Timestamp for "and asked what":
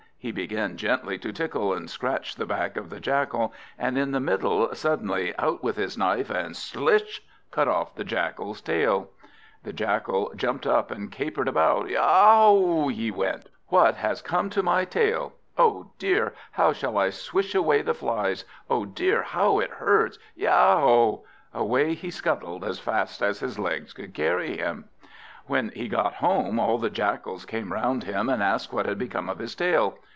28.29-28.85